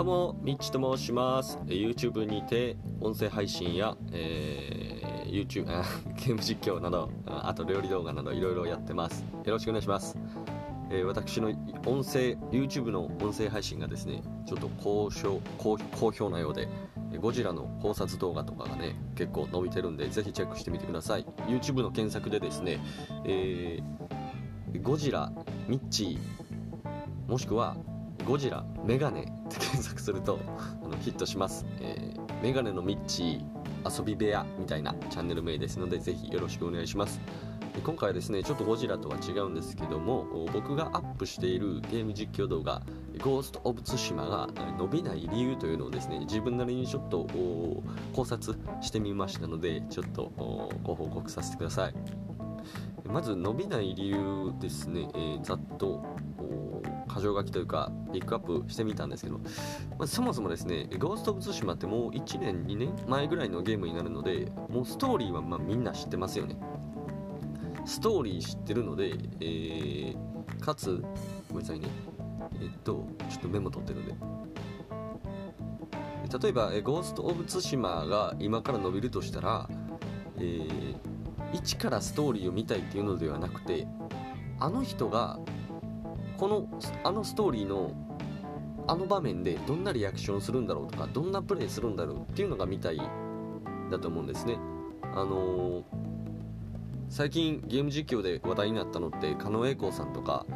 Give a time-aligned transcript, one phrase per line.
[0.00, 1.58] どうも、みっちと申します。
[1.66, 5.66] YouTube にて音声配信や、えー YouTube
[6.16, 9.20] ゲーム実況など、あと料理動画などいろいろやってます。
[9.44, 10.16] よろしくお願いします。
[10.88, 11.48] えー私の
[11.84, 16.66] 音声 YouTube の音声配信がですね、ちょっと好評好好評なようで、
[17.20, 21.26] ゴジラの考察動画とかがね、結構伸びてるんで、ぜひチェックしてみてください。
[21.46, 22.80] YouTube の検索でですね、
[23.26, 25.30] えーゴジラ、
[25.68, 27.76] ミッチー、もしくは
[28.24, 30.38] ゴジラメガネ って検索すると
[30.84, 37.20] あのヒットします、えーメガネのミッチー遊び部屋みたいなチャンネル名ですのでぜひよろしくお願いします。
[37.84, 42.82] 今回はですねちょっとゴジラとは違うんですけども僕がアップしているゲーム実況動画
[43.22, 47.26] 「ゴースト・オブ・ツシマ」が伸びない理由というのをですね自分なりにちょっと
[48.14, 50.32] 考察してみましたのでちょっと
[50.82, 51.94] ご報告させてください。
[53.06, 56.02] まず伸びない理由ですね、えーざっと
[57.14, 59.44] 箇条書きというかピックアップしてみたんですけど、ま
[60.00, 66.56] あ、そもそもですね「ゴースト・オブ・ツシマ」ってもう1年2年前ぐらいのゲームになるのでもうストーリーはまあみんな知ってますよね。
[67.86, 70.30] ストーリー知ってるので、えー
[70.60, 71.02] かつ
[71.48, 71.88] ごめんなさいね。
[72.60, 74.14] えっとちょっとメモ取ってるんで。
[76.42, 79.68] 例えば「ゴースト・オブ・ツシマ」が今から伸びるとしたら、
[80.36, 81.10] えー
[81.52, 83.86] 一からストーリーを見たいっていうのではなくて
[84.58, 85.38] あの人が
[86.40, 86.66] この
[87.04, 87.92] あのストーリーの
[88.88, 93.00] あの場面でどんなリアクションするんだろうとかどんなプレイするんだろうっていうのが見たい
[93.90, 94.58] だと思うんですね。
[95.02, 95.84] あのー
[97.10, 100.46] 最近ゲーム実況で話題になったのって狩野英孝さんとか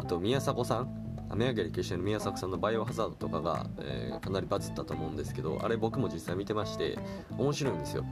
[0.00, 6.98] あと宮迫さん雨上がり決しての宮迫さんのバイオハザードとかが、えーかなりバズったと思うんですけどあれ僕も実際見てまして
[7.36, 8.04] 面白いんですよ。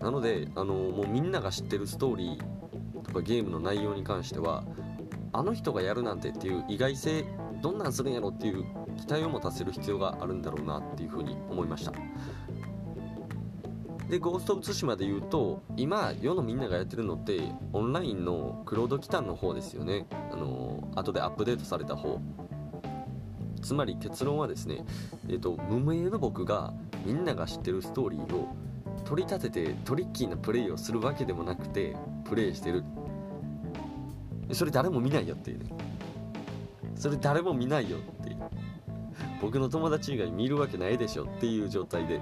[0.00, 4.64] なので、あのもうみんなが知ってるストーリーとかゲームの内容に関しては
[5.34, 7.24] あの人がやるなんてっていう意外性
[7.60, 8.64] どんなんするんやろっていう
[8.96, 11.92] 期待を持たせる必要があるんだろうなっていうふうに思いました。
[14.08, 17.40] で「ゴースト・オブ・ツシマ」で言うと今世のみんながやってるのって
[17.72, 20.06] オンラインのクロードキタンの方ですよね。
[20.32, 22.20] あの後でアップデートされた方。
[23.60, 24.84] つまり結論はですね、
[25.28, 26.74] えっと無名の僕が
[27.04, 28.54] みんなが知ってるストーリーを
[29.04, 32.84] 取り立ててトリッキーなプレイをするわけでもなくてプレイしてる。
[34.54, 35.70] それ誰も見ないよっていうね。
[36.96, 38.36] それ誰も見ないよっていう。
[39.40, 42.20] 僕の友達以外見るわけないでしょっていう状態で。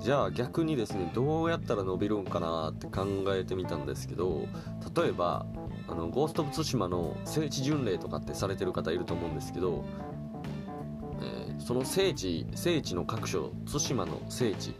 [0.00, 4.46] じゃあ逆にですねどうやったら伸びるんかなって考えてみたんですけど
[4.94, 5.44] 例えば
[5.88, 9.84] あのゴースト・オブ・ツシマの聖地巡礼とかってされてる方いると思うんですけど、
[11.20, 14.76] えーその聖地聖地の各所対馬の聖地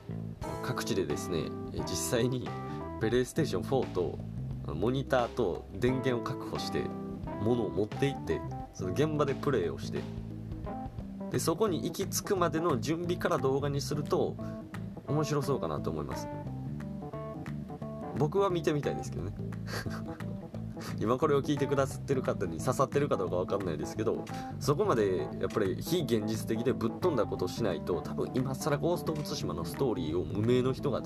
[0.63, 1.43] 各地でですね
[1.73, 2.49] 実際に
[3.01, 4.19] プレイステーション4と
[4.75, 6.83] モニターと電源を確保して
[7.43, 8.41] 物を持って行って
[8.75, 10.01] その現場でプレイをして
[11.31, 14.37] でそこに行き着くまでの準備から動画にすると
[15.07, 16.29] 面白そうかなと思います。
[18.17, 19.33] 僕は見てみたいですけどね。
[21.01, 24.25] 今これを聞いてくださってる方に刺さってるかどうかわかんないですけど
[24.61, 31.03] そこまでやっぱり非現実的でぶっ飛んだことをしないと多分今更ゴースト・オブ・ツシマのストーリーを無名の人が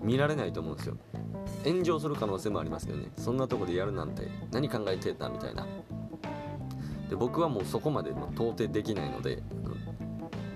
[0.00, 0.96] 見られないと思うんですよ。
[1.64, 3.10] 炎上する可能性もありますけどね。
[3.16, 5.66] そんなとこでやるなんて何考えてんだみたいな。
[7.08, 9.76] で僕はもうそこまでま到底できないので、うん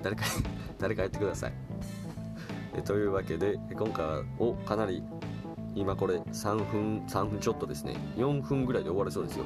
[0.02, 0.24] 誰か
[0.78, 1.52] 誰かやってください。
[2.76, 4.04] えというわけで今回
[4.38, 5.02] をかなり
[5.74, 7.96] 今これ3分3分ちょっとですね。
[8.16, 9.44] 4分ぐらいで終わりそうですよ。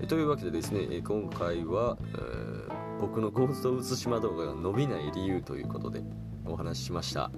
[0.00, 6.02] えというわけでですねえ今回は、えー僕のゴースト・ウツシマ動画が伸びない理由ということで
[6.44, 7.30] お話ししました。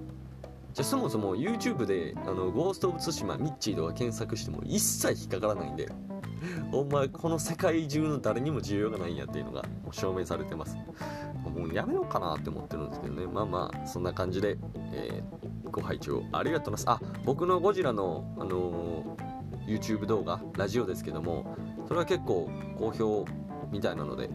[0.73, 5.89] じゃあそもそも YouTube であのゴースト・オブ・ツシマミッチーとか検索しても一切引っかからないんで
[6.73, 10.75] お前この世界中の誰にも需要がないんやっていうのがもう証明されてます。
[10.75, 13.27] もうやめようかなって思ってるんですけどね。
[13.27, 14.57] まあまあそんな感じで、
[14.91, 17.03] えーご拝聴ありがとうございます。
[17.05, 19.33] あ僕のゴジラの、あのー
[19.65, 21.55] YouTube 動画ラジオですけども
[21.87, 23.25] それは結構好評
[23.71, 24.29] みたいなので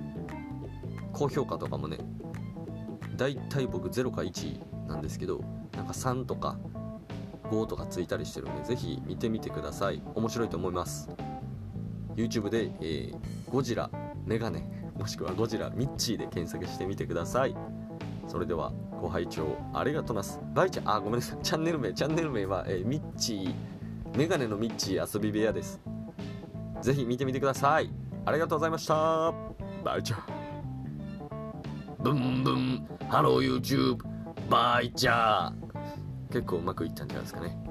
[1.13, 1.99] 高評価とかもね
[3.19, 5.41] だいたい僕0か1なんですけど
[5.77, 6.57] なんか3とか
[7.51, 10.03] 5とかついたりしてるんでぜひ見てみてください。
[10.15, 11.11] 面白いと思います。
[12.15, 13.17] YouTube で、えー
[13.51, 13.91] ゴジラ
[14.27, 14.63] メガネ
[14.99, 17.57] もしくはゴジラミッチーで検索してみてください。
[18.27, 20.55] それではご拝聴ありがとうございます。
[20.55, 21.39] バイちゃんあごめんなさい。
[21.43, 23.55] チャンネル名チャンネル名は、えーミッチー
[24.17, 25.81] メガネのミッチー遊び部屋です。
[26.83, 27.91] ぜひ見てみてください。
[28.27, 29.33] ありがとうございました。
[29.83, 30.38] バイちゃん。
[32.01, 33.99] ブンブンハロー YouTube
[34.49, 35.53] バイチャー。
[36.33, 37.68] 結構うまくいったんじゃないですかね。